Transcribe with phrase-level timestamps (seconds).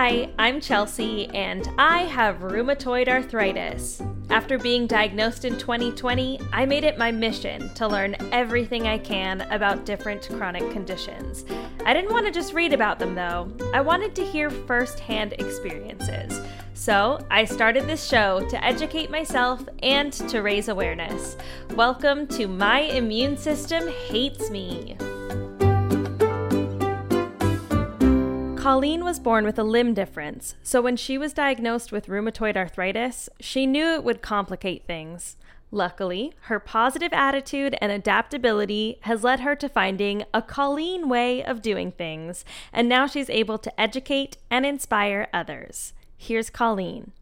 [0.00, 4.00] Hi, I'm Chelsea, and I have rheumatoid arthritis.
[4.30, 9.40] After being diagnosed in 2020, I made it my mission to learn everything I can
[9.50, 11.44] about different chronic conditions.
[11.84, 16.40] I didn't want to just read about them though, I wanted to hear firsthand experiences.
[16.74, 21.36] So I started this show to educate myself and to raise awareness.
[21.74, 24.96] Welcome to My Immune System Hates Me.
[28.68, 33.30] Colleen was born with a limb difference, so when she was diagnosed with rheumatoid arthritis,
[33.40, 35.38] she knew it would complicate things.
[35.70, 41.62] Luckily, her positive attitude and adaptability has led her to finding a Colleen way of
[41.62, 45.94] doing things, and now she's able to educate and inspire others.
[46.18, 47.12] Here's Colleen.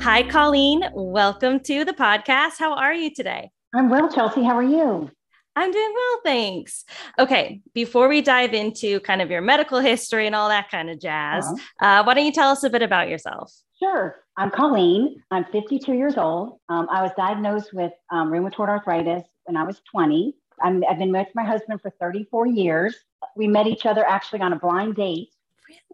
[0.00, 0.82] Hi, Colleen.
[0.94, 2.52] Welcome to the podcast.
[2.58, 3.50] How are you today?
[3.74, 4.44] I'm well, Chelsea.
[4.44, 5.10] How are you?
[5.58, 6.84] I'm doing well, thanks.
[7.18, 11.00] Okay, before we dive into kind of your medical history and all that kind of
[11.00, 11.84] jazz, uh-huh.
[11.84, 13.52] uh, why don't you tell us a bit about yourself?
[13.76, 14.16] Sure.
[14.36, 15.20] I'm Colleen.
[15.32, 16.60] I'm 52 years old.
[16.68, 20.32] Um, I was diagnosed with um, rheumatoid arthritis when I was 20.
[20.62, 22.94] i have been with my husband for 34 years.
[23.34, 25.30] We met each other actually on a blind date.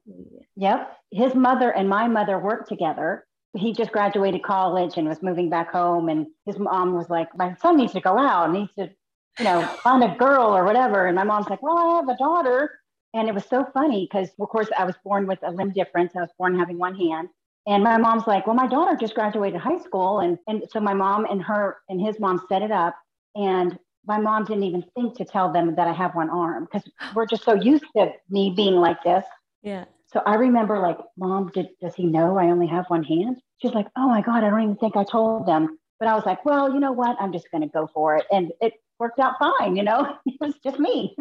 [0.07, 0.47] Really?
[0.57, 0.95] Yep.
[1.11, 3.25] His mother and my mother worked together
[3.57, 7.55] he just graduated college and was moving back home and his mom was like my
[7.62, 8.91] son needs to go out needs to
[9.39, 11.07] you know, find a girl or whatever.
[11.07, 12.79] And my mom's like, well, I have a daughter.
[13.15, 16.13] And it was so funny because, of course, I was born with a limb difference.
[16.17, 17.29] I was born having one hand.
[17.67, 20.21] And my mom's like, well, my daughter just graduated high school.
[20.21, 22.97] And, and so my mom and her and his mom set it up.
[23.35, 26.89] And my mom didn't even think to tell them that I have one arm because
[27.15, 29.25] we're just so used to me being like this.
[29.63, 29.87] Yeah.
[30.13, 33.39] So I remember like, mom, did, does he know I only have one hand?
[33.63, 35.79] She's like, oh my God, I don't even think I told them.
[35.98, 37.17] But I was like, well, you know what?
[37.19, 38.27] I'm just going to go for it.
[38.31, 41.17] And it worked out fine, you know, it was just me.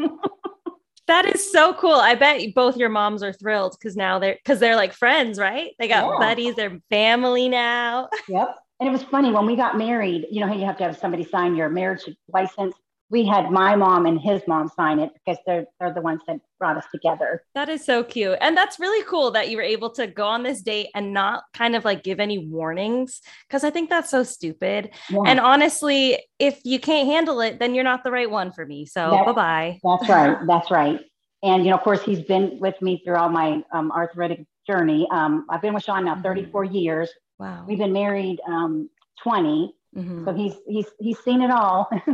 [1.07, 1.93] that is so cool.
[1.93, 5.71] I bet both your moms are thrilled because now they're because they're like friends, right?
[5.79, 6.17] They got yeah.
[6.19, 8.09] buddies, they're family now.
[8.27, 8.57] Yep.
[8.79, 10.97] And it was funny when we got married, you know how you have to have
[10.97, 12.73] somebody sign your marriage license
[13.13, 16.39] we had my mom and his mom sign it because they're they're the ones that
[16.57, 17.43] brought us together.
[17.53, 18.39] That is so cute.
[18.41, 21.43] And that's really cool that you were able to go on this date and not
[21.53, 24.89] kind of like give any warnings because I think that's so stupid.
[25.11, 25.19] Yeah.
[25.27, 28.87] And honestly, if you can't handle it, then you're not the right one for me.
[28.87, 29.79] So that, bye-bye.
[29.83, 30.37] That's right.
[30.47, 30.99] That's right.
[31.43, 35.07] And you know, of course, he's been with me through all my um, arthritic journey.
[35.11, 36.23] Um, I've been with Sean now mm-hmm.
[36.23, 37.11] 34 years.
[37.37, 37.63] Wow.
[37.67, 38.89] We've been married um,
[39.21, 39.75] 20.
[39.95, 40.25] Mm-hmm.
[40.25, 41.89] So he's he's he's seen it all.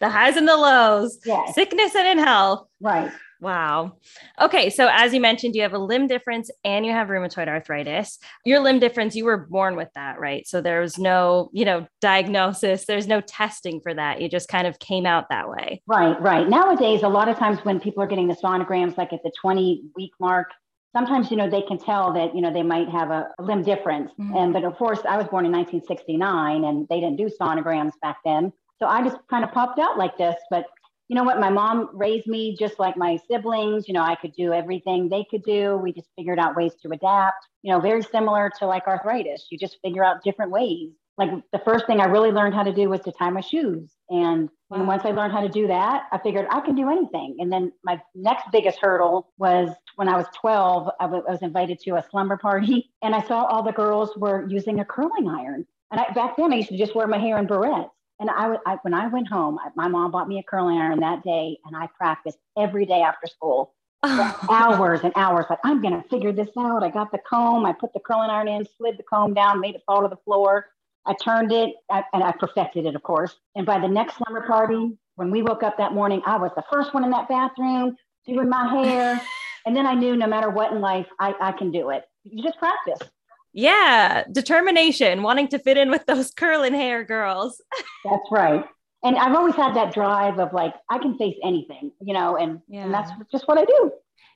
[0.00, 1.54] the highs and the lows, yes.
[1.54, 2.66] sickness and in health.
[2.80, 3.10] Right.
[3.40, 3.98] Wow.
[4.40, 4.70] Okay.
[4.70, 8.18] So, as you mentioned, you have a limb difference and you have rheumatoid arthritis.
[8.46, 10.46] Your limb difference, you were born with that, right?
[10.46, 14.22] So, there's no, you know, diagnosis, there's no testing for that.
[14.22, 15.82] You just kind of came out that way.
[15.86, 16.18] Right.
[16.20, 16.48] Right.
[16.48, 19.82] Nowadays, a lot of times when people are getting the sonograms, like at the 20
[19.94, 20.48] week mark,
[20.96, 23.62] sometimes you know they can tell that you know they might have a, a limb
[23.62, 24.36] difference mm-hmm.
[24.36, 28.18] and but of course i was born in 1969 and they didn't do sonograms back
[28.24, 30.36] then so I just kind of popped out like this.
[30.50, 30.66] But
[31.08, 31.38] you know what?
[31.38, 33.88] My mom raised me just like my siblings.
[33.88, 35.76] You know, I could do everything they could do.
[35.76, 39.46] We just figured out ways to adapt, you know, very similar to like arthritis.
[39.50, 40.90] You just figure out different ways.
[41.18, 43.90] Like the first thing I really learned how to do was to tie my shoes.
[44.10, 44.84] And, wow.
[44.84, 47.36] once I learned how to do that, I figured I can do anything.
[47.38, 51.42] And then my next biggest hurdle was when I was 12, I, w- I was
[51.42, 55.28] invited to a slumber party and I saw all the girls were using a curling
[55.28, 55.66] iron.
[55.90, 57.90] And I, back then I used to just wear my hair in barrettes.
[58.18, 61.00] And I, I when I went home, I, my mom bought me a curling iron
[61.00, 65.46] that day, and I practiced every day after school, hours and hours.
[65.50, 66.82] Like I'm gonna figure this out.
[66.82, 67.66] I got the comb.
[67.66, 70.16] I put the curling iron in, slid the comb down, made it fall to the
[70.24, 70.66] floor.
[71.06, 73.34] I turned it, I, and I perfected it, of course.
[73.54, 76.64] And by the next summer party, when we woke up that morning, I was the
[76.70, 77.96] first one in that bathroom
[78.26, 79.20] doing my hair.
[79.66, 82.04] and then I knew no matter what in life, I, I can do it.
[82.24, 83.08] You just practice.
[83.52, 87.62] Yeah, determination, wanting to fit in with those curling hair girls.
[88.04, 88.64] That's right.
[89.02, 92.60] And I've always had that drive of like, I can face anything, you know, and,
[92.68, 92.84] yeah.
[92.84, 93.92] and that's just what I do.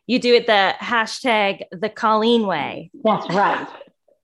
[0.07, 2.91] You do it the hashtag the Colleen way.
[3.03, 3.67] That's right.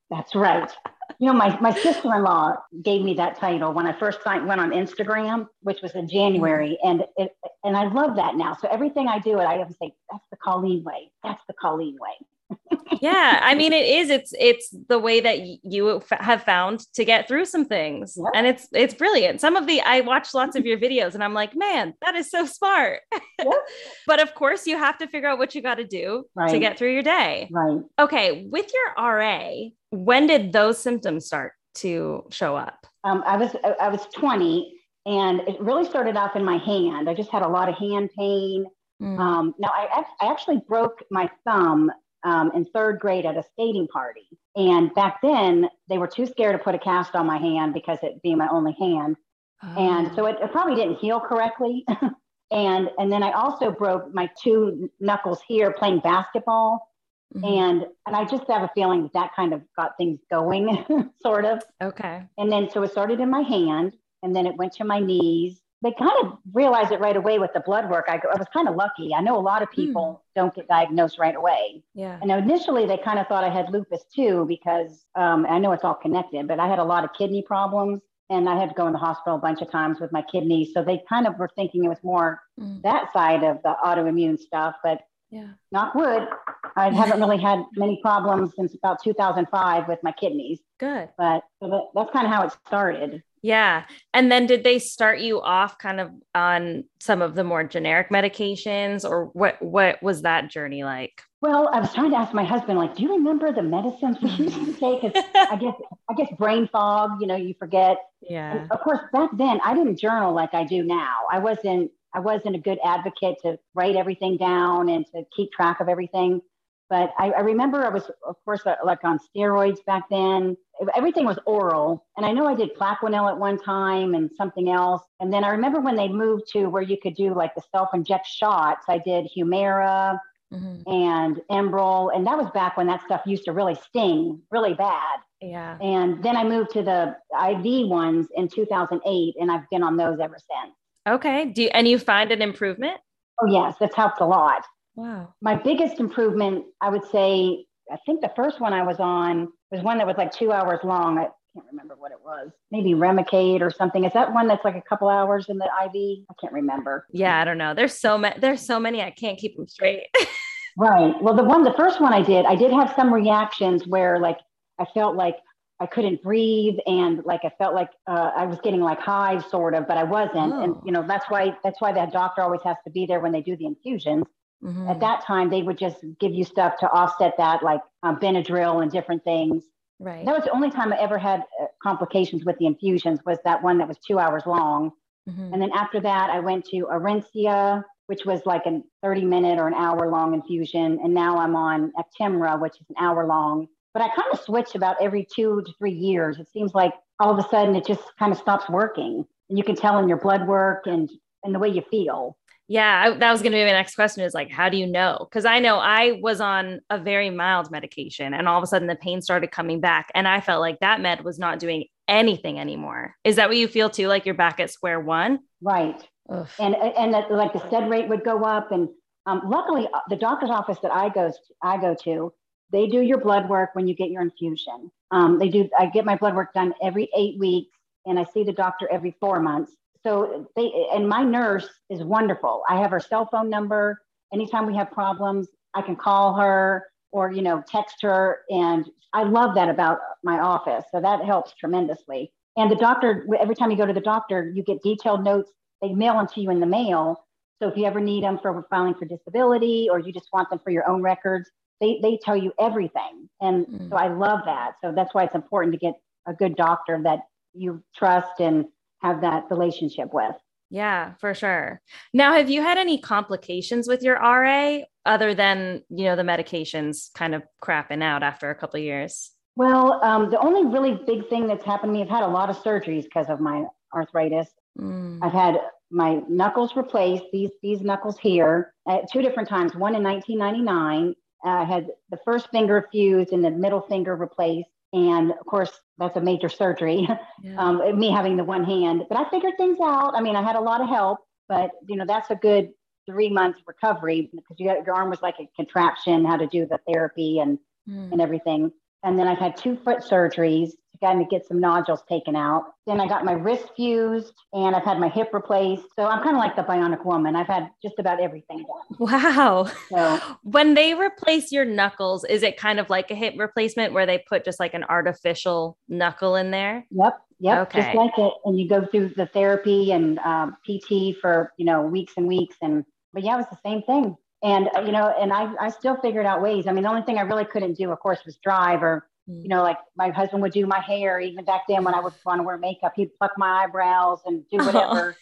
[0.09, 0.71] That's right.
[1.19, 4.61] You know, my, my sister in law gave me that title when I first went
[4.61, 6.79] on Instagram, which was in January.
[6.85, 6.89] Mm-hmm.
[6.89, 7.33] And it,
[7.65, 8.55] and I love that now.
[8.55, 11.11] So everything I do, it I have to say, that's the Colleen way.
[11.23, 12.27] That's the Colleen way
[13.03, 17.27] yeah i mean it is it's it's the way that you have found to get
[17.27, 20.79] through some things and it's it's brilliant some of the i watch lots of your
[20.79, 23.01] videos and i'm like man that is so smart
[24.07, 26.51] but of course you have to figure out what you got to do right.
[26.51, 29.51] to get through your day right okay with your ra
[29.97, 34.73] when did those symptoms start to show up um, i was i was 20
[35.07, 38.11] and it really started off in my hand i just had a lot of hand
[38.17, 38.67] pain
[39.03, 39.19] Mm.
[39.19, 41.91] Um, now, I, I actually broke my thumb
[42.25, 44.27] um, in third grade at a skating party.
[44.55, 47.99] And back then, they were too scared to put a cast on my hand because
[48.03, 49.17] it being my only hand.
[49.63, 49.75] Oh.
[49.77, 51.85] And so it, it probably didn't heal correctly.
[52.51, 56.89] and and then I also broke my two knuckles here playing basketball.
[57.35, 57.45] Mm-hmm.
[57.45, 60.85] And and I just have a feeling that that kind of got things going,
[61.23, 61.63] sort of.
[61.83, 62.23] Okay.
[62.39, 65.61] And then so it started in my hand, and then it went to my knees,
[65.83, 68.07] they kind of realized it right away with the blood work.
[68.09, 69.15] I, I was kind of lucky.
[69.15, 69.83] I know a lot of hmm.
[69.83, 70.35] people mm.
[70.35, 71.83] don't get diagnosed right away.
[71.95, 72.19] Yeah.
[72.21, 75.85] And initially, they kind of thought I had lupus too, because um, I know it's
[75.85, 78.87] all connected, but I had a lot of kidney problems and I had to go
[78.87, 80.73] in the hospital a bunch of times with my kidneys.
[80.75, 82.83] So they kind of were thinking it was more mm.
[82.83, 84.77] that side of the autoimmune stuff.
[84.83, 85.49] But yeah.
[85.73, 86.29] knock wood,
[86.77, 90.61] I haven't really had many problems since about 2005 with my kidneys.
[90.79, 91.09] Good.
[91.17, 93.23] But so that, that's kind of how it started.
[93.43, 93.85] Yeah.
[94.13, 98.11] And then did they start you off kind of on some of the more generic
[98.11, 101.23] medications or what what was that journey like?
[101.43, 104.31] Well, I was trying to ask my husband, like, do you remember the medicines we
[104.31, 105.03] used to take?
[105.03, 105.75] Because I guess
[106.11, 107.99] I guess brain fog, you know, you forget.
[108.21, 108.57] Yeah.
[108.57, 111.15] And of course, back then I didn't journal like I do now.
[111.31, 115.81] I wasn't I wasn't a good advocate to write everything down and to keep track
[115.81, 116.41] of everything.
[116.89, 120.57] But I, I remember I was, of course, uh, like on steroids back then.
[120.95, 122.07] Everything was oral.
[122.17, 125.03] And I know I did Plaquenil at one time and something else.
[125.21, 127.91] And then I remember when they moved to where you could do like the self
[127.93, 130.19] inject shots, I did Humira
[130.55, 130.91] mm-hmm.
[130.91, 132.15] and Enbrel.
[132.15, 135.19] And that was back when that stuff used to really sting really bad.
[135.43, 135.77] Yeah.
[135.83, 140.19] And then I moved to the IV ones in 2008, and I've been on those
[140.19, 140.75] ever since.
[141.07, 141.47] Okay.
[141.47, 142.99] Do you, and you find an improvement?
[143.41, 144.65] Oh yes, that's helped a lot.
[144.95, 145.35] Wow.
[145.43, 149.83] My biggest improvement, I would say, I think the first one I was on was
[149.83, 151.19] one that was like two hours long.
[151.19, 152.51] I can't remember what it was.
[152.71, 154.05] Maybe Remicade or something.
[154.05, 156.25] Is that one that's like a couple hours in the IV?
[156.31, 157.07] I can't remember.
[157.13, 157.75] Yeah, I don't know.
[157.75, 158.39] There's so many.
[158.41, 159.03] There's so many.
[159.03, 160.07] I can't keep them straight.
[160.79, 161.15] right.
[161.23, 164.39] Well, the one, the first one I did, I did have some reactions where like
[164.79, 165.37] I felt like
[165.79, 169.75] I couldn't breathe and like I felt like uh, I was getting like hives sort
[169.75, 170.53] of, but I wasn't.
[170.53, 170.63] Oh.
[170.63, 173.33] And you know that's why that's why that doctor always has to be there when
[173.33, 174.25] they do the infusions
[174.65, 174.89] Mm-hmm.
[174.89, 178.83] At that time, they would just give you stuff to offset that, like um, Benadryl
[178.83, 179.65] and different things.
[179.99, 180.25] Right.
[180.25, 183.21] That was the only time I ever had uh, complications with the infusions.
[183.25, 184.93] Was that one that was two hours long?
[185.29, 185.53] Mm-hmm.
[185.53, 189.69] And then after that, I went to Orencia, which was like a 30 minute or
[189.69, 190.99] an hour long infusion.
[191.03, 193.69] And now I'm on Actemra, which is an hour long.
[193.97, 196.39] But I kind of switch about every two to three years.
[196.39, 199.25] It seems like all of a sudden it just kind of stops working.
[199.49, 201.09] And you can tell in your blood work and,
[201.45, 202.37] and the way you feel.
[202.69, 204.87] Yeah, I, that was going to be my next question is like, how do you
[204.87, 205.27] know?
[205.27, 208.87] Because I know I was on a very mild medication and all of a sudden
[208.87, 210.11] the pain started coming back.
[210.15, 213.15] And I felt like that med was not doing anything anymore.
[213.25, 214.09] Is that what you feel too?
[214.09, 215.39] Like you're back at square one?
[215.63, 216.07] Right.
[216.29, 216.47] Ugh.
[216.59, 218.73] And, and that, like the sed rate would go up.
[218.73, 218.91] And
[219.25, 221.33] um, luckily, uh, the doctor's office that I go,
[221.63, 222.35] I go to,
[222.71, 224.91] they do your blood work when you get your infusion.
[225.11, 227.77] Um, they do, I get my blood work done every eight weeks
[228.07, 229.73] and I see the doctor every four months.
[230.03, 232.63] So they and my nurse is wonderful.
[232.69, 234.01] I have her cell phone number.
[234.33, 239.25] Anytime we have problems, I can call her or you know text her and I
[239.25, 240.85] love that about my office.
[240.93, 242.33] So that helps tremendously.
[242.57, 245.51] And the doctor every time you go to the doctor, you get detailed notes.
[245.83, 247.25] They mail them to you in the mail.
[247.61, 250.61] So if you ever need them for filing for disability or you just want them
[250.63, 253.29] for your own records, they, they tell you everything.
[253.41, 253.91] And mm.
[253.91, 254.73] so I love that.
[254.83, 255.95] So that's why it's important to get
[256.27, 257.21] a good doctor that
[257.55, 258.67] you trust and
[259.03, 260.35] have that relationship with.
[260.71, 261.81] Yeah, for sure.
[262.13, 267.13] Now, have you had any complications with your RA other than, you know, the medications
[267.15, 269.31] kind of crapping out after a couple of years?
[269.55, 272.51] Well, um, the only really big thing that's happened to me, I've had a lot
[272.51, 273.65] of surgeries because of my
[273.95, 274.49] arthritis.
[274.79, 275.21] Mm.
[275.23, 279.75] I've had my knuckles replaced, these, these knuckles here, at two different times.
[279.75, 281.15] One in 1999,
[281.45, 284.69] I had the first finger fused and the middle finger replaced.
[284.93, 287.09] And of course, that's a major surgery,
[287.43, 287.57] yeah.
[287.59, 289.03] um, me having the one hand.
[289.09, 290.15] But I figured things out.
[290.15, 292.71] I mean, I had a lot of help, but you know, that's a good
[293.09, 296.67] three months recovery because you got, your arm was like a contraption, how to do
[296.67, 298.13] the therapy and mm.
[298.13, 298.73] and everything.
[299.03, 300.71] And then I've had two foot surgeries
[301.03, 302.65] kind of get some nodules taken out.
[302.87, 305.85] Then I got my wrist fused and I've had my hip replaced.
[305.97, 307.37] So I'm kind of like the bionic woman.
[307.37, 308.99] I've had just about everything done.
[308.99, 309.71] Wow.
[309.89, 314.07] So when they replace your knuckles, is it kind of like a hip replacement where
[314.07, 316.87] they put just like an artificial knuckle in there?
[316.91, 317.19] Yep.
[317.41, 317.59] Yep.
[317.69, 317.81] Okay.
[317.83, 318.33] Just like it.
[318.45, 322.57] And you go through the therapy and um, PT for, you know, weeks and weeks.
[322.63, 325.71] And, but yeah, it was the same thing and uh, you know and I, I
[325.71, 328.21] still figured out ways i mean the only thing i really couldn't do of course
[328.25, 329.09] was drive or.
[329.29, 332.13] You know like my husband would do my hair even back then when i would
[332.25, 335.17] want to wear makeup he'd pluck my eyebrows and do whatever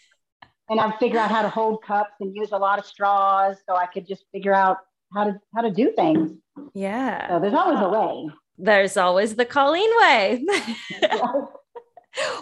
[0.69, 3.75] and I'd figure out how to hold cups and use a lot of straws so
[3.75, 4.77] I could just figure out
[5.13, 6.31] how to how to do things.
[6.73, 7.29] Yeah.
[7.29, 8.29] So there's always a way.
[8.57, 10.45] There's always the Colleen way.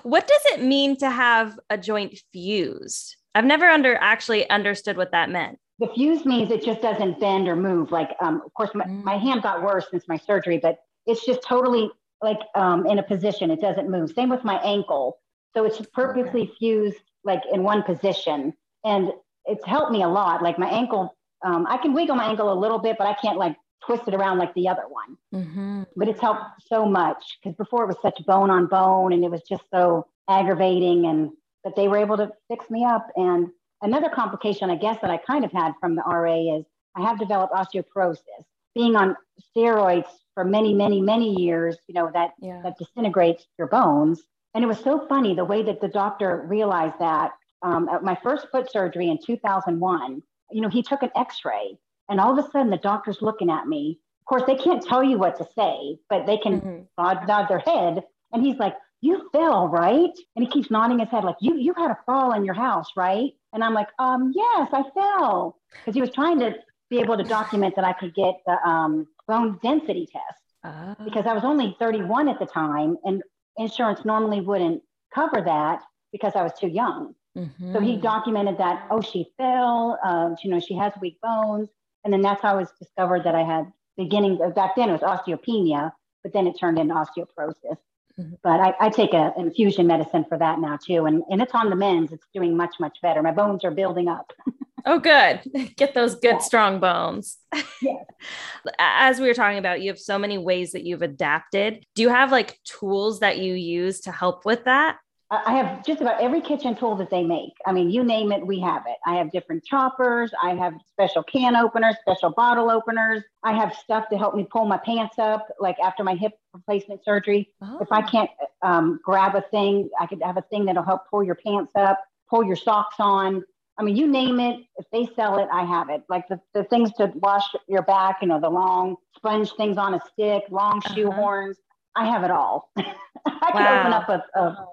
[0.04, 3.18] what does it mean to have a joint fused?
[3.36, 5.58] I've never under actually understood what that meant.
[5.80, 7.92] The fuse means it just doesn't bend or move.
[7.92, 9.04] Like, um, of course, my, mm.
[9.04, 11.90] my hand got worse since my surgery, but it's just totally
[12.22, 13.52] like um, in a position.
[13.52, 14.12] It doesn't move.
[14.12, 15.18] Same with my ankle.
[15.54, 16.52] So it's perfectly okay.
[16.58, 18.54] fused, like in one position.
[18.84, 19.12] And
[19.46, 20.42] it's helped me a lot.
[20.42, 23.38] Like my ankle, um, I can wiggle my ankle a little bit, but I can't
[23.38, 23.56] like
[23.86, 25.44] twist it around like the other one.
[25.44, 25.84] Mm-hmm.
[25.96, 29.30] But it's helped so much because before it was such bone on bone and it
[29.30, 31.06] was just so aggravating.
[31.06, 31.32] And
[31.64, 33.08] but they were able to fix me up.
[33.16, 33.50] And
[33.82, 37.20] another complication, I guess, that I kind of had from the RA is I have
[37.20, 38.46] developed osteoporosis.
[38.76, 39.16] Being on
[39.56, 42.62] steroids for many, many, many years, you know, that yeah.
[42.64, 44.22] that disintegrates your bones.
[44.54, 47.32] And it was so funny the way that the doctor realized that.
[47.62, 51.78] Um, at my first foot surgery in 2001, you know, he took an X-ray,
[52.10, 54.00] and all of a sudden the doctor's looking at me.
[54.22, 56.82] Of course, they can't tell you what to say, but they can mm-hmm.
[56.98, 58.04] nod, nod their head.
[58.32, 61.74] And he's like, "You fell, right?" And he keeps nodding his head, like, "You you
[61.74, 65.96] had a fall in your house, right?" And I'm like, "Um, yes, I fell," because
[65.96, 66.56] he was trying to
[66.94, 70.42] be able to document that I could get the um, bone density test.
[70.64, 70.96] Oh.
[71.04, 73.24] Because I was only 31 at the time, and
[73.58, 74.82] insurance normally wouldn't
[75.14, 75.82] cover that
[76.12, 77.16] because I was too young.
[77.38, 77.74] Mm-hmm.
[77.74, 81.70] So he documented that, oh, she fell, uh, you know, she has weak bones.
[82.04, 85.02] And then that's how it was discovered that I had beginning, back then it was
[85.02, 87.78] osteopenia, but then it turned into osteoporosis.
[88.20, 88.36] Mm-hmm.
[88.44, 91.06] But I, I take an infusion medicine for that now too.
[91.06, 92.12] And, and it's on the mends.
[92.12, 93.24] It's doing much, much better.
[93.24, 94.32] My bones are building up.
[94.86, 95.42] oh, good.
[95.78, 96.40] Get those good, yeah.
[96.40, 97.38] strong bones.
[97.82, 98.06] Yes.
[98.80, 101.86] As we were talking about, you have so many ways that you've adapted.
[101.96, 104.98] Do you have like tools that you use to help with that?
[105.46, 107.54] I have just about every kitchen tool that they make.
[107.66, 108.98] I mean, you name it, we have it.
[109.06, 110.32] I have different choppers.
[110.42, 113.24] I have special can openers, special bottle openers.
[113.44, 117.04] I have stuff to help me pull my pants up, like after my hip replacement
[117.04, 117.50] surgery.
[117.62, 117.80] Oh.
[117.82, 118.08] If I oh.
[118.08, 118.30] can't
[118.62, 122.04] um, grab a thing, I could have a thing that'll help pull your pants up,
[122.30, 123.44] pull your socks on.
[123.78, 124.60] I mean, you name it.
[124.78, 126.04] If they sell it, I have it.
[126.10, 129.96] Like the, the things to wash your back, you know, the long sponge things on
[129.96, 130.94] a stick, long uh-huh.
[130.94, 131.58] shoe horns.
[131.96, 132.72] I have it all.
[132.78, 133.80] I can wow.
[133.80, 134.68] open up a, a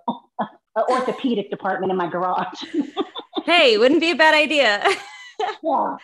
[0.76, 2.64] an orthopedic department in my garage.
[3.44, 4.82] hey, wouldn't be a bad idea.
[5.62, 5.96] yeah.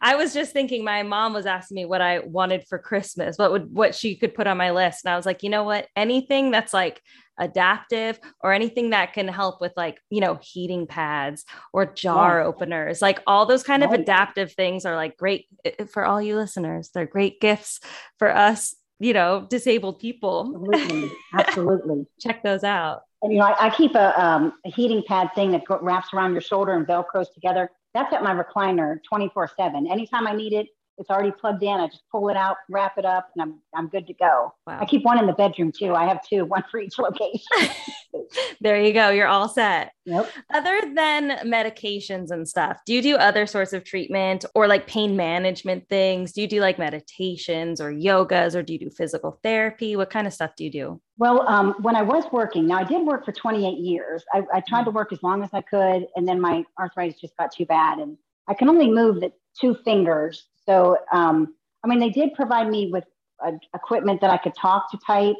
[0.00, 3.52] I was just thinking my mom was asking me what I wanted for Christmas, what
[3.52, 5.04] would what she could put on my list.
[5.04, 5.88] And I was like, you know what?
[5.94, 7.02] Anything that's like
[7.38, 12.46] adaptive or anything that can help with like, you know, heating pads or jar yeah.
[12.46, 13.02] openers.
[13.02, 13.92] Like all those kind right.
[13.92, 15.46] of adaptive things are like great
[15.90, 16.90] for all you listeners.
[16.94, 17.80] They're great gifts
[18.18, 20.70] for us, you know, disabled people.
[20.72, 21.10] Absolutely.
[21.34, 22.06] Absolutely.
[22.20, 23.02] Check those out.
[23.22, 26.32] And, you know, I, I keep a, um, a, heating pad thing that wraps around
[26.32, 27.70] your shoulder and Velcros together.
[27.94, 29.90] That's at my recliner 24 7.
[29.90, 30.68] Anytime I need it,
[31.00, 31.80] it's already plugged in.
[31.80, 34.52] I just pull it out, wrap it up, and I'm I'm good to go.
[34.66, 34.78] Wow.
[34.80, 35.94] I keep one in the bedroom too.
[35.94, 37.74] I have two, one for each location.
[38.60, 39.08] there you go.
[39.08, 39.92] You're all set.
[40.04, 40.30] Yep.
[40.52, 45.16] Other than medications and stuff, do you do other sorts of treatment or like pain
[45.16, 46.32] management things?
[46.32, 49.96] Do you do like meditations or yogas or do you do physical therapy?
[49.96, 51.00] What kind of stuff do you do?
[51.16, 54.22] Well, um, when I was working, now I did work for 28 years.
[54.34, 57.36] I, I tried to work as long as I could, and then my arthritis just
[57.36, 58.16] got too bad, and
[58.48, 62.90] I can only move the two fingers so, um, I mean, they did provide me
[62.92, 63.04] with
[63.44, 65.36] uh, equipment that I could talk to type,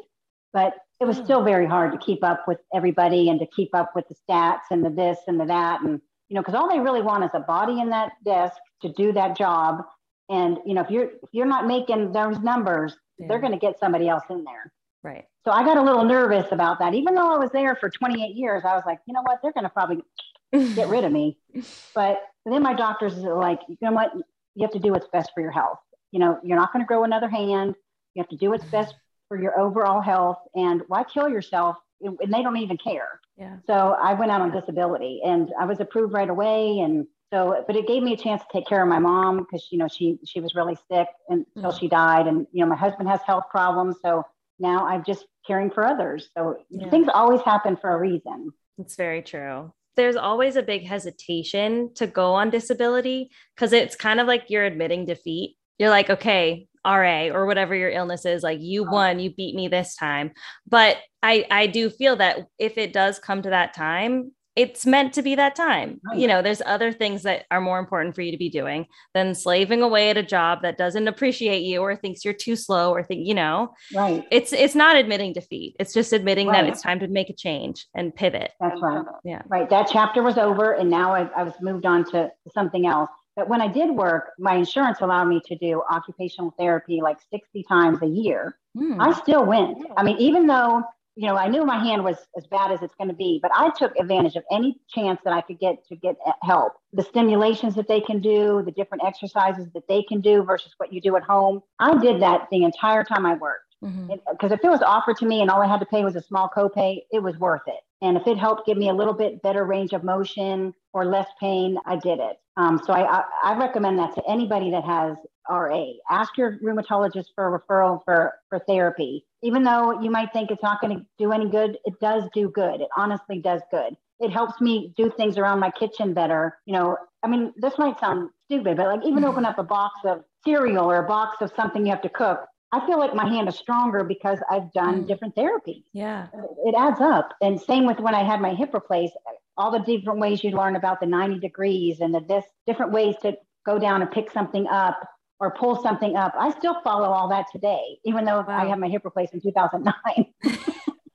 [0.51, 3.91] but it was still very hard to keep up with everybody and to keep up
[3.95, 5.81] with the stats and the this and the that.
[5.81, 8.91] And, you know, because all they really want is a body in that desk to
[8.91, 9.83] do that job.
[10.29, 13.27] And, you know, if you're, if you're not making those numbers, yeah.
[13.29, 14.71] they're going to get somebody else in there.
[15.03, 15.25] Right.
[15.45, 16.93] So I got a little nervous about that.
[16.93, 19.39] Even though I was there for 28 years, I was like, you know what?
[19.41, 20.03] They're going to probably
[20.51, 21.37] get rid of me.
[21.95, 24.11] But then my doctors are like, you know what?
[24.55, 25.79] You have to do what's best for your health.
[26.11, 27.75] You know, you're not going to grow another hand.
[28.15, 28.93] You have to do what's best
[29.27, 30.39] for your overall health.
[30.55, 31.77] And why kill yourself?
[32.01, 33.19] And they don't even care.
[33.37, 33.57] Yeah.
[33.67, 36.79] So I went out on disability and I was approved right away.
[36.79, 39.67] And so, but it gave me a chance to take care of my mom because,
[39.71, 41.77] you know, she, she was really sick until mm-hmm.
[41.79, 42.27] she died.
[42.27, 43.97] And, you know, my husband has health problems.
[44.03, 44.23] So
[44.59, 46.29] now I'm just caring for others.
[46.35, 46.89] So yeah.
[46.89, 48.51] things always happen for a reason.
[48.77, 54.19] It's very true there's always a big hesitation to go on disability because it's kind
[54.19, 55.57] of like you're admitting defeat.
[55.77, 58.91] You're like, okay, RA or whatever your illness is, like you uh-huh.
[58.91, 60.31] won, you beat me this time.
[60.67, 65.13] But I I do feel that if it does come to that time, it's meant
[65.13, 66.01] to be that time.
[66.05, 66.19] Right.
[66.19, 69.33] You know, there's other things that are more important for you to be doing than
[69.33, 73.03] slaving away at a job that doesn't appreciate you or thinks you're too slow or
[73.03, 73.73] think, you know.
[73.93, 74.25] Right.
[74.29, 75.75] It's it's not admitting defeat.
[75.79, 76.63] It's just admitting right.
[76.63, 78.51] that it's time to make a change and pivot.
[78.59, 79.05] That's right.
[79.23, 79.41] Yeah.
[79.47, 79.69] Right.
[79.69, 83.09] That chapter was over and now I, I was moved on to something else.
[83.37, 87.63] But when I did work, my insurance allowed me to do occupational therapy like 60
[87.63, 88.57] times a year.
[88.77, 88.97] Mm.
[88.99, 89.77] I still went.
[89.95, 90.83] I mean, even though
[91.15, 93.51] you know, I knew my hand was as bad as it's going to be, but
[93.53, 96.73] I took advantage of any chance that I could get to get help.
[96.93, 100.93] The stimulations that they can do, the different exercises that they can do versus what
[100.93, 101.61] you do at home.
[101.79, 103.65] I did that the entire time I worked.
[103.81, 104.53] Because mm-hmm.
[104.53, 106.49] if it was offered to me and all I had to pay was a small
[106.55, 107.79] copay, it was worth it.
[108.01, 111.27] And if it helped give me a little bit better range of motion or less
[111.39, 112.37] pain, I did it.
[112.57, 115.17] Um, so I, I, I recommend that to anybody that has
[115.49, 115.85] RA.
[116.09, 119.25] Ask your rheumatologist for a referral for, for therapy.
[119.43, 122.49] Even though you might think it's not going to do any good, it does do
[122.49, 122.81] good.
[122.81, 123.95] It honestly does good.
[124.19, 126.57] It helps me do things around my kitchen better.
[126.65, 129.99] You know, I mean, this might sound stupid, but like even open up a box
[130.05, 133.27] of cereal or a box of something you have to cook, I feel like my
[133.27, 135.07] hand is stronger because I've done mm.
[135.07, 135.83] different therapies.
[135.93, 136.27] Yeah.
[136.65, 137.33] It adds up.
[137.41, 139.13] And same with when I had my hip replaced,
[139.61, 143.15] all the different ways you learn about the 90 degrees and the this different ways
[143.21, 144.99] to go down and pick something up
[145.39, 146.33] or pull something up.
[146.37, 148.63] I still follow all that today, even though wow.
[148.63, 150.25] I had my hip replaced in 2009.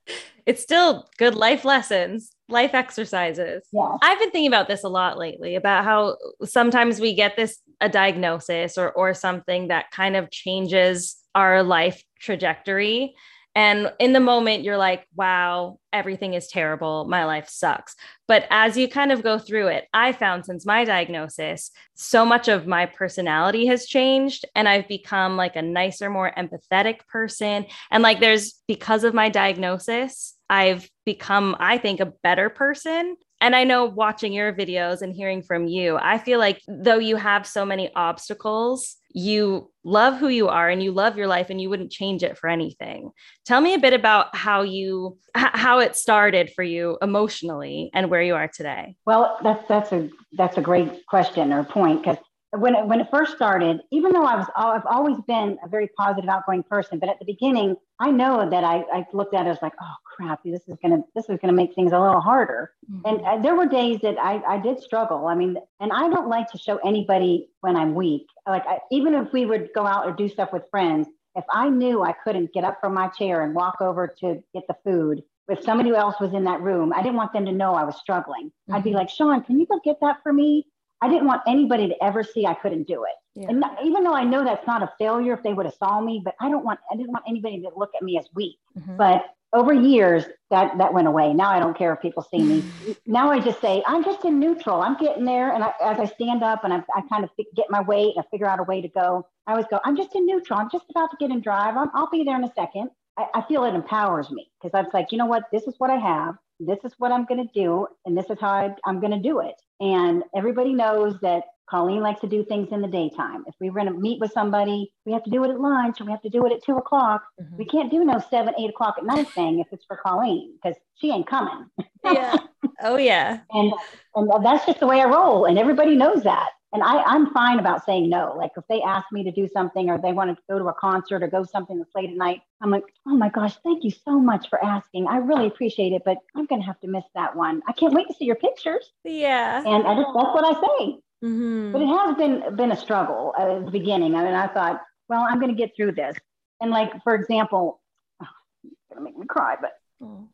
[0.46, 3.66] it's still good life lessons, life exercises.
[3.72, 3.96] Yeah.
[4.00, 7.88] I've been thinking about this a lot lately about how sometimes we get this a
[7.88, 13.14] diagnosis or or something that kind of changes our life trajectory.
[13.56, 17.06] And in the moment, you're like, wow, everything is terrible.
[17.08, 17.96] My life sucks.
[18.28, 22.48] But as you kind of go through it, I found since my diagnosis, so much
[22.48, 24.44] of my personality has changed.
[24.54, 27.64] And I've become like a nicer, more empathetic person.
[27.90, 33.54] And like, there's because of my diagnosis, I've become, I think, a better person and
[33.54, 37.46] I know watching your videos and hearing from you, I feel like though you have
[37.46, 41.70] so many obstacles, you love who you are and you love your life and you
[41.70, 43.10] wouldn't change it for anything.
[43.46, 48.20] Tell me a bit about how you how it started for you emotionally and where
[48.20, 48.94] you are today.
[49.06, 52.18] Well, that's that's a that's a great question or point because
[52.50, 55.88] when it, when it first started, even though I was I've always been a very
[55.96, 59.50] positive, outgoing person, but at the beginning, I know that I, I looked at it
[59.50, 62.72] as like, oh crap, this is gonna this is gonna make things a little harder.
[62.90, 63.24] Mm-hmm.
[63.26, 65.26] And there were days that I I did struggle.
[65.26, 68.26] I mean, and I don't like to show anybody when I'm weak.
[68.46, 71.68] Like I, even if we would go out or do stuff with friends, if I
[71.68, 75.22] knew I couldn't get up from my chair and walk over to get the food,
[75.48, 77.96] if somebody else was in that room, I didn't want them to know I was
[77.98, 78.46] struggling.
[78.46, 78.74] Mm-hmm.
[78.74, 78.98] I'd be mm-hmm.
[78.98, 80.66] like, Sean, can you go get that for me?
[81.02, 83.10] I didn't want anybody to ever see I couldn't do it.
[83.40, 83.48] Yeah.
[83.50, 86.22] And even though I know that's not a failure if they would have saw me,
[86.24, 88.56] but I don't want I didn't want anybody to look at me as weak.
[88.78, 88.96] Mm-hmm.
[88.96, 91.32] But over years that that went away.
[91.32, 92.96] Now I don't care if people see me.
[93.06, 94.82] now I just say I'm just in neutral.
[94.82, 97.66] I'm getting there, and I, as I stand up and I, I kind of get
[97.70, 99.26] my weight and I figure out a way to go.
[99.46, 99.80] I always go.
[99.84, 100.58] I'm just in neutral.
[100.58, 101.76] I'm just about to get in drive.
[101.76, 102.90] i will be there in a second.
[103.18, 105.44] I, I feel it empowers me because I'm like, you know what?
[105.52, 108.38] This is what I have this is what I'm going to do, and this is
[108.40, 109.54] how I, I'm going to do it.
[109.80, 113.44] And everybody knows that Colleen likes to do things in the daytime.
[113.46, 116.00] If we are going to meet with somebody, we have to do it at lunch
[116.00, 117.24] or we have to do it at two o'clock.
[117.40, 117.56] Mm-hmm.
[117.56, 120.78] We can't do no seven, eight o'clock at night thing if it's for Colleen because
[120.94, 121.66] she ain't coming.
[122.04, 122.36] yeah.
[122.82, 123.40] Oh, yeah.
[123.50, 123.72] and,
[124.14, 125.46] and that's just the way I roll.
[125.46, 126.50] And everybody knows that.
[126.72, 128.34] And I, I'm fine about saying no.
[128.36, 130.74] Like if they ask me to do something or they want to go to a
[130.74, 133.90] concert or go something that's late at night, I'm like, oh my gosh, thank you
[133.90, 135.06] so much for asking.
[135.06, 137.62] I really appreciate it, but I'm going to have to miss that one.
[137.66, 138.92] I can't wait to see your pictures.
[139.04, 139.62] Yeah.
[139.64, 140.98] And I just, that's what I say.
[141.26, 141.72] Mm-hmm.
[141.72, 144.14] But it has been been a struggle at the beginning.
[144.14, 146.16] I mean, I thought, well, I'm going to get through this.
[146.60, 147.80] And like, for example,
[148.22, 148.26] oh,
[148.64, 150.28] it's going to make me cry, but oh.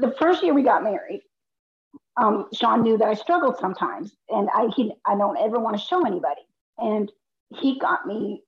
[0.00, 1.20] the first year we got married,
[2.16, 5.82] um, Sean knew that I struggled sometimes, and I he I don't ever want to
[5.82, 6.40] show anybody.
[6.78, 7.12] And
[7.54, 8.42] he got me,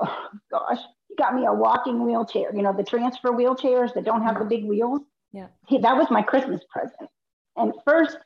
[0.00, 0.78] oh gosh,
[1.08, 2.54] he got me a walking wheelchair.
[2.54, 5.00] You know, the transfer wheelchairs that don't have the big wheels.
[5.32, 7.10] Yeah, he, that was my Christmas present.
[7.56, 8.16] And first,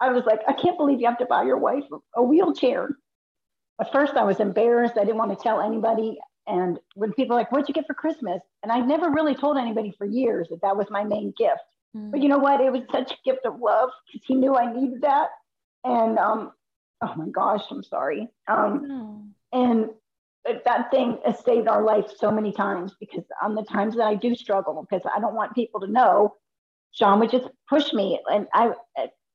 [0.00, 1.84] I was like, I can't believe you have to buy your wife
[2.14, 2.96] a wheelchair.
[3.80, 4.94] At first, I was embarrassed.
[4.96, 6.18] I didn't want to tell anybody.
[6.46, 9.58] And when people are like, "What'd you get for Christmas?" and I never really told
[9.58, 11.60] anybody for years that that was my main gift.
[11.96, 12.10] Mm.
[12.10, 12.60] But you know what?
[12.60, 15.28] It was such a gift of love because he knew I needed that.
[15.84, 16.52] And um,
[17.02, 18.28] oh my gosh, I'm sorry.
[18.46, 19.90] Um, And
[20.64, 24.14] that thing has saved our life so many times because on the times that I
[24.14, 26.34] do struggle, because I don't want people to know,
[26.92, 28.20] Sean would just push me.
[28.30, 28.72] And I,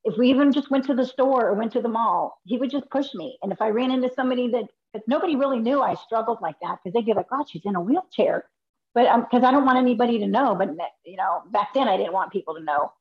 [0.04, 2.72] if we even just went to the store or went to the mall, he would
[2.72, 3.38] just push me.
[3.42, 4.66] And if I ran into somebody that,
[5.08, 7.82] nobody really knew I struggled like that because they'd be like, God, she's in a
[7.82, 8.46] wheelchair
[8.94, 10.56] but because um, I don't want anybody to know.
[10.56, 10.70] But
[11.06, 12.92] you know, back then I didn't want people to know.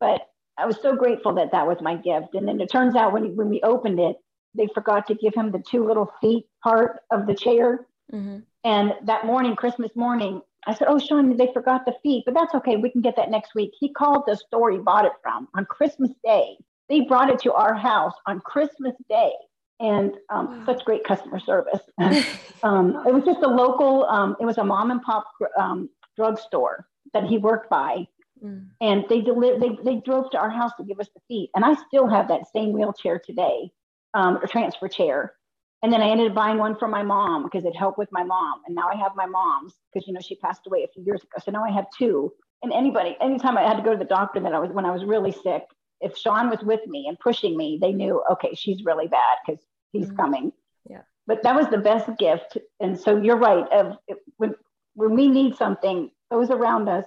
[0.00, 2.34] But I was so grateful that that was my gift.
[2.34, 4.16] And then it turns out when, when we opened it,
[4.54, 7.86] they forgot to give him the two little feet part of the chair.
[8.12, 8.38] Mm-hmm.
[8.64, 12.54] And that morning, Christmas morning, I said, Oh, Sean, they forgot the feet, but that's
[12.54, 12.76] okay.
[12.76, 13.72] We can get that next week.
[13.78, 16.56] He called the store he bought it from on Christmas Day.
[16.88, 19.32] They brought it to our house on Christmas Day.
[19.80, 20.66] And um, wow.
[20.66, 21.80] such great customer service.
[22.64, 25.24] um, it was just a local, um, it was a mom and pop
[25.58, 28.06] um, drugstore that he worked by.
[28.44, 28.68] Mm.
[28.80, 31.50] And they, deli- they, they drove to our house to give us the feet.
[31.54, 33.70] And I still have that same wheelchair today,
[34.14, 35.34] um, a transfer chair.
[35.82, 38.24] And then I ended up buying one for my mom because it helped with my
[38.24, 38.62] mom.
[38.66, 41.22] And now I have my mom's because, you know, she passed away a few years
[41.22, 41.42] ago.
[41.44, 42.32] So now I have two.
[42.62, 44.90] And anybody, anytime I had to go to the doctor that I was, when I
[44.90, 45.62] was really sick,
[46.00, 49.62] if Sean was with me and pushing me, they knew, okay, she's really bad because
[49.92, 50.16] he's mm-hmm.
[50.16, 50.52] coming.
[50.88, 51.02] Yeah.
[51.26, 52.58] But that was the best gift.
[52.80, 53.70] And so you're right.
[53.72, 53.96] Of
[54.36, 54.54] when,
[54.94, 57.04] when we need something, those around us,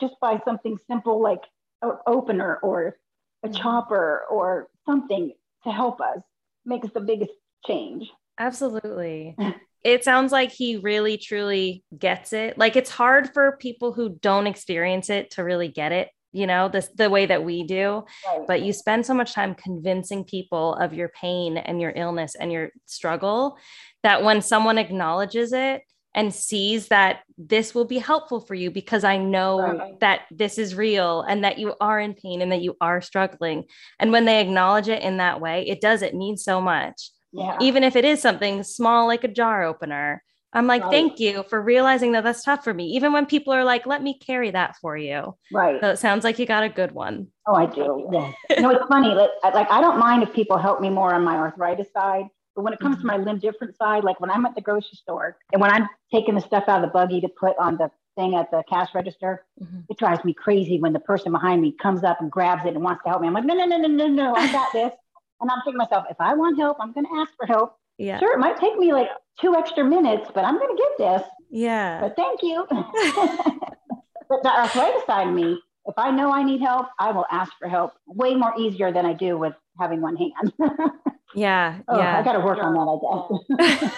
[0.00, 1.42] just buy something simple like
[1.82, 2.96] an opener or
[3.42, 3.60] a mm-hmm.
[3.60, 5.32] chopper or something
[5.64, 6.20] to help us
[6.64, 7.32] makes the biggest
[7.66, 8.10] change.
[8.38, 9.36] Absolutely.
[9.84, 12.58] it sounds like he really truly gets it.
[12.58, 16.68] Like it's hard for people who don't experience it to really get it, you know,
[16.68, 18.04] this the way that we do.
[18.26, 18.46] Right.
[18.46, 22.52] But you spend so much time convincing people of your pain and your illness and
[22.52, 23.56] your struggle
[24.02, 25.82] that when someone acknowledges it
[26.14, 30.00] and sees that this will be helpful for you because I know right.
[30.00, 33.64] that this is real and that you are in pain and that you are struggling.
[34.00, 37.10] And when they acknowledge it in that way, it does, it means so much.
[37.32, 37.56] Yeah.
[37.60, 40.22] Even if it is something small like a jar opener.
[40.54, 40.90] I'm like, right.
[40.90, 42.86] thank you for realizing that that's tough for me.
[42.92, 45.36] Even when people are like, let me carry that for you.
[45.52, 45.78] Right.
[45.80, 47.28] So it sounds like you got a good one.
[47.46, 48.08] Oh, I do.
[48.10, 48.32] Yeah.
[48.58, 49.08] know, it's funny.
[49.08, 52.24] Like, like, I don't mind if people help me more on my arthritis side.
[52.56, 53.08] But when it comes mm-hmm.
[53.08, 55.88] to my limb different side, like when I'm at the grocery store and when I'm
[56.10, 58.88] taking the stuff out of the buggy to put on the thing at the cash
[58.94, 59.80] register, mm-hmm.
[59.88, 62.82] it drives me crazy when the person behind me comes up and grabs it and
[62.82, 63.28] wants to help me.
[63.28, 64.92] I'm like, no, no, no, no, no, no, I got this.
[65.40, 67.76] And I'm thinking to myself, if I want help, I'm going to ask for help.
[67.98, 68.18] Yeah.
[68.18, 69.08] Sure, it might take me like
[69.40, 71.28] two extra minutes, but I'm going to get this.
[71.50, 72.00] Yeah.
[72.00, 72.66] But thank you.
[72.70, 77.52] but the arthritis side of me, if I know I need help, I will ask
[77.58, 80.52] for help way more easier than I do with having one hand.
[81.34, 81.78] yeah.
[81.88, 82.18] oh, yeah.
[82.18, 83.94] I got to work on that, I guess.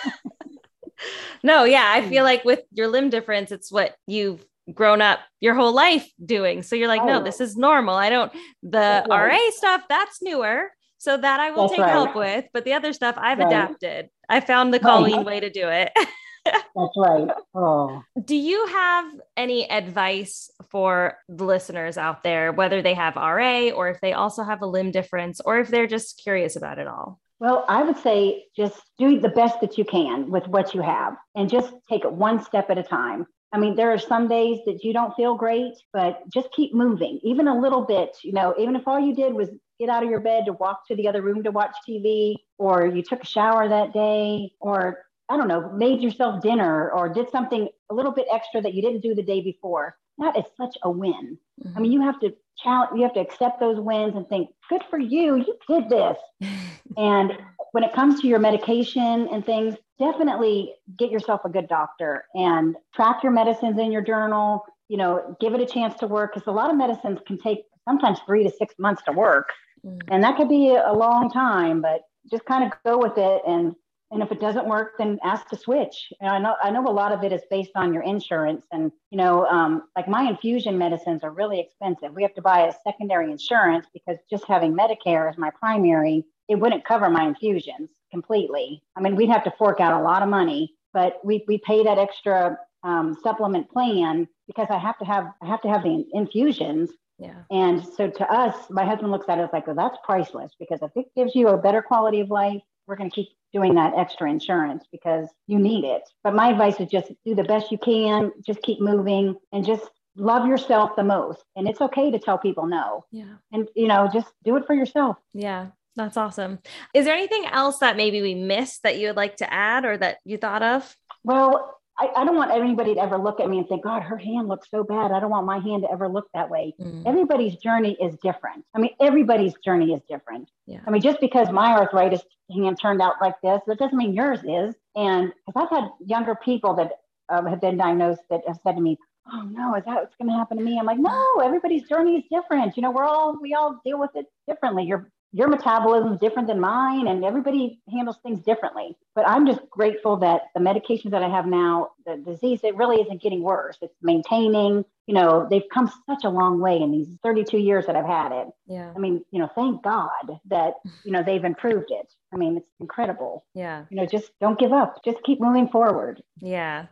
[1.43, 1.91] no, yeah.
[1.93, 2.27] I feel hmm.
[2.27, 6.63] like with your limb difference, it's what you've grown up your whole life doing.
[6.63, 7.07] So you're like, oh.
[7.07, 7.97] no, this is normal.
[7.97, 10.71] I don't, the RA stuff, that's newer.
[11.01, 11.91] So that I will That's take right.
[11.91, 13.47] help with, but the other stuff I've right.
[13.47, 14.11] adapted.
[14.29, 15.27] I found the Colleen right.
[15.27, 15.91] way to do it.
[16.45, 17.27] That's right.
[17.55, 18.03] Oh.
[18.23, 23.89] Do you have any advice for the listeners out there, whether they have RA or
[23.89, 27.19] if they also have a limb difference or if they're just curious about it all?
[27.39, 31.17] Well, I would say just do the best that you can with what you have
[31.35, 33.27] and just take it one step at a time.
[33.53, 37.19] I mean, there are some days that you don't feel great, but just keep moving,
[37.23, 38.17] even a little bit.
[38.23, 40.87] You know, even if all you did was get out of your bed to walk
[40.87, 44.99] to the other room to watch TV, or you took a shower that day, or
[45.29, 48.83] I don't know, made yourself dinner, or did something a little bit extra that you
[48.83, 49.97] didn't do the day before.
[50.19, 51.39] That is such a win.
[51.65, 51.77] Mm-hmm.
[51.77, 54.83] I mean, you have to challenge, you have to accept those wins and think, good
[54.91, 56.17] for you, you did this.
[56.97, 57.33] and
[57.73, 62.77] when it comes to your medication and things, definitely get yourself a good doctor and
[62.95, 64.65] track your medicines in your journal.
[64.89, 67.61] You know, give it a chance to work because a lot of medicines can take
[67.89, 69.51] sometimes three to six months to work.
[69.87, 70.01] Mm.
[70.09, 73.43] And that could be a long time, but just kind of go with it.
[73.47, 73.75] And,
[74.11, 76.13] and if it doesn't work, then ask to switch.
[76.21, 78.91] And I know, I know a lot of it is based on your insurance and,
[79.11, 82.13] you know, um, like my infusion medicines are really expensive.
[82.15, 86.57] We have to buy a secondary insurance because just having Medicare as my primary, it
[86.57, 88.83] wouldn't cover my infusions completely.
[88.97, 91.85] I mean, we'd have to fork out a lot of money, but we, we pay
[91.85, 96.05] that extra um, supplement plan because I have to have I have to have the
[96.13, 97.43] infusions yeah.
[97.51, 100.91] And so to us, my husband looks at it like, well, that's priceless because if
[100.97, 104.29] it gives you a better quality of life, we're going to keep doing that extra
[104.31, 106.03] insurance because you need it.
[106.25, 109.85] But my advice is just do the best you can, just keep moving and just
[110.17, 111.45] love yourself the most.
[111.57, 113.05] And it's okay to tell people no.
[113.13, 113.35] Yeah.
[113.53, 115.19] And, you know, just do it for yourself.
[115.35, 115.69] Yeah.
[116.05, 116.61] That's awesome.
[116.95, 119.99] Is there anything else that maybe we missed that you would like to add or
[119.99, 120.97] that you thought of?
[121.25, 124.17] Well, I, I, don't want anybody to ever look at me and think, God, her
[124.17, 125.13] hand looks so bad.
[125.13, 126.75] I don't want my hand to ever look that way.
[126.81, 127.03] Mm.
[127.05, 128.65] Everybody's journey is different.
[128.75, 130.51] I mean, everybody's journey is different.
[130.67, 130.81] Yeah.
[130.87, 134.41] I mean, just because my arthritis hand turned out like this, that doesn't mean yours
[134.41, 134.75] is.
[134.97, 136.93] And because I've had younger people that
[137.29, 138.97] uh, have been diagnosed that have said to me,
[139.31, 140.79] oh no, is that what's going to happen to me?
[140.79, 142.79] I'm like, no, everybody's journey is different.
[142.79, 144.85] You know, we're all, we all deal with it differently.
[144.85, 148.97] Your your metabolism is different than mine and everybody handles things differently.
[149.15, 153.01] But i'm just grateful that the medications that i have now the disease it really
[153.01, 157.09] isn't getting worse it's maintaining you know, they've come such a long way in these
[157.25, 158.47] 32 years that I've had it.
[158.69, 158.93] Yeah.
[158.95, 162.07] I mean, you know, thank God that, you know, they've improved it.
[162.33, 163.45] I mean, it's incredible.
[163.53, 163.87] Yeah.
[163.91, 165.03] You know, just don't give up.
[165.05, 166.23] Just keep moving forward.
[166.37, 166.87] Yeah.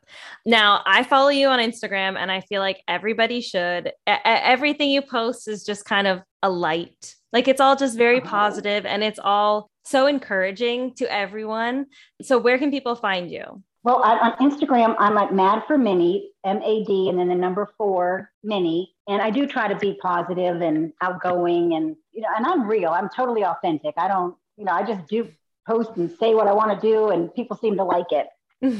[0.44, 3.92] Now, I follow you on Instagram and I feel like everybody should.
[4.04, 7.14] everything you post is just kind of a light.
[7.32, 8.30] Like it's all just very uh-huh.
[8.30, 11.86] positive and it's all so encouraging to everyone.
[12.22, 13.62] So, where can people find you?
[13.88, 17.34] Well, I, on Instagram, I'm like Mad for Minnie, M A D, and then the
[17.34, 18.94] number four, Minnie.
[19.08, 22.90] And I do try to be positive and outgoing, and you know, and I'm real.
[22.90, 23.94] I'm totally authentic.
[23.96, 25.30] I don't, you know, I just do
[25.66, 28.26] post and say what I want to do, and people seem to like it.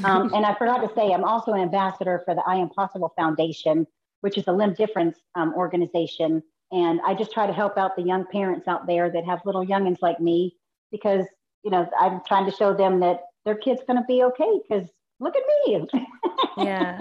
[0.03, 3.11] um, and I forgot to say, I'm also an ambassador for the I Am Possible
[3.17, 3.87] Foundation,
[4.21, 6.43] which is a limb difference um, organization.
[6.71, 9.65] And I just try to help out the young parents out there that have little
[9.65, 10.55] youngins like me,
[10.91, 11.25] because
[11.63, 14.87] you know, I'm trying to show them that their kid's going to be okay because
[15.19, 15.87] look at me.
[16.57, 16.99] yeah.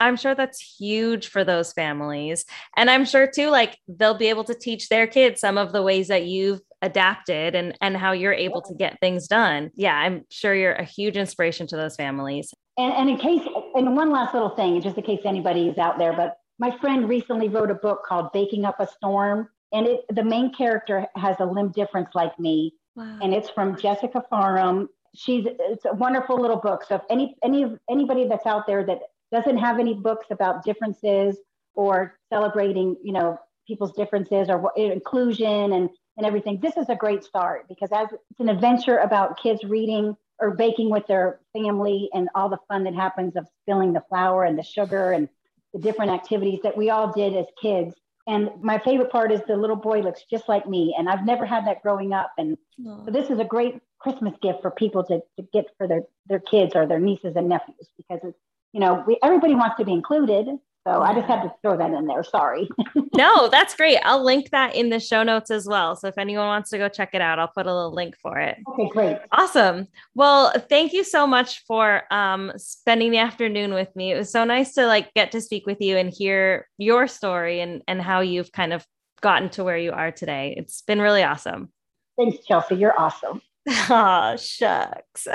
[0.00, 2.44] I'm sure that's huge for those families.
[2.76, 5.82] And I'm sure too, like they'll be able to teach their kids some of the
[5.82, 9.70] ways that you've adapted and, and how you're able to get things done.
[9.74, 12.52] Yeah, I'm sure you're a huge inspiration to those families.
[12.76, 13.42] And, and in case,
[13.74, 17.08] and one last little thing, just in case anybody is out there, but my friend
[17.08, 19.48] recently wrote a book called Baking Up a Storm.
[19.72, 22.74] And it, the main character has a limb difference like me.
[22.94, 23.18] Wow.
[23.22, 26.84] And it's from Jessica Farham she's it's a wonderful little book.
[26.88, 29.00] So if any any anybody that's out there that
[29.32, 31.38] doesn't have any books about differences
[31.74, 37.24] or celebrating, you know, people's differences or inclusion and and everything, this is a great
[37.24, 42.28] start because as it's an adventure about kids reading or baking with their family and
[42.34, 45.28] all the fun that happens of spilling the flour and the sugar and
[45.72, 47.94] the different activities that we all did as kids.
[48.26, 51.44] And my favorite part is the little boy looks just like me, and I've never
[51.44, 52.32] had that growing up.
[52.38, 52.56] And
[53.04, 56.40] so this is a great Christmas gift for people to, to get for their, their
[56.40, 58.38] kids or their nieces and nephews because it's,
[58.72, 60.46] you know, we, everybody wants to be included.
[60.86, 62.22] So I just had to throw that in there.
[62.22, 62.68] Sorry.
[63.16, 63.98] no, that's great.
[64.04, 65.96] I'll link that in the show notes as well.
[65.96, 68.38] So if anyone wants to go check it out, I'll put a little link for
[68.38, 68.58] it.
[68.68, 69.16] Okay, great.
[69.32, 69.88] Awesome.
[70.14, 74.12] Well, thank you so much for um, spending the afternoon with me.
[74.12, 77.60] It was so nice to like get to speak with you and hear your story
[77.60, 78.86] and and how you've kind of
[79.22, 80.54] gotten to where you are today.
[80.54, 81.70] It's been really awesome.
[82.18, 82.76] Thanks, Chelsea.
[82.76, 83.40] You're awesome.
[83.90, 85.24] Oh, shucks.
[85.24, 85.32] so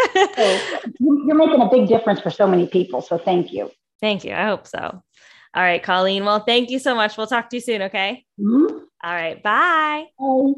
[0.99, 3.01] you're making a big difference for so many people.
[3.01, 3.71] So thank you.
[4.01, 4.33] Thank you.
[4.33, 4.79] I hope so.
[4.79, 6.25] All right, Colleen.
[6.25, 7.17] Well, thank you so much.
[7.17, 7.81] We'll talk to you soon.
[7.83, 8.25] Okay.
[8.39, 8.77] Mm-hmm.
[9.03, 9.41] All right.
[9.41, 10.05] Bye.
[10.19, 10.53] Bye.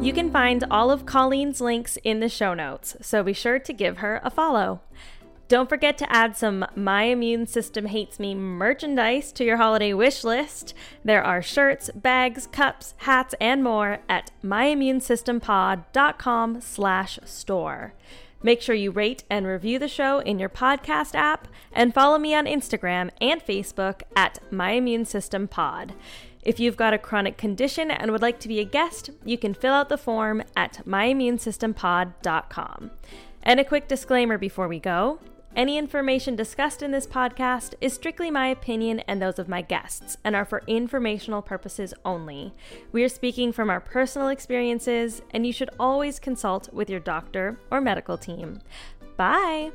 [0.00, 3.72] You can find all of Colleen's links in the show notes, so be sure to
[3.74, 4.80] give her a follow.
[5.48, 10.22] Don't forget to add some My Immune System Hates Me merchandise to your holiday wish
[10.22, 10.74] list.
[11.02, 17.94] There are shirts, bags, cups, hats, and more at myimmunesystempod.com slash store.
[18.42, 22.34] Make sure you rate and review the show in your podcast app and follow me
[22.34, 25.94] on Instagram and Facebook at My Immune System Pod.
[26.42, 29.54] If you've got a chronic condition and would like to be a guest, you can
[29.54, 32.90] fill out the form at myimmunesystempod.com.
[33.42, 35.20] And a quick disclaimer before we go
[35.58, 40.16] any information discussed in this podcast is strictly my opinion and those of my guests
[40.22, 42.54] and are for informational purposes only.
[42.92, 47.58] We are speaking from our personal experiences, and you should always consult with your doctor
[47.72, 48.60] or medical team.
[49.16, 49.72] Bye!